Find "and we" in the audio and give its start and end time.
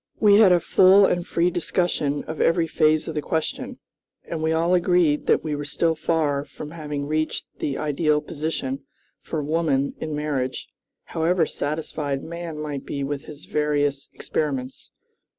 4.27-4.51